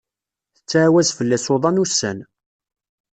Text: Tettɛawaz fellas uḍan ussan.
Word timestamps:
Tettɛawaz 0.55 1.09
fellas 1.17 1.45
uḍan 1.55 1.81
ussan. 1.83 2.17